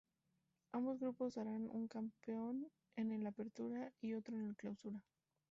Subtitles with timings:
[0.71, 5.03] Ambos grupos darán un campeón en el Apertura y otro en el Clausura.